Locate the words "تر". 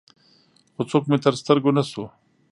1.23-1.33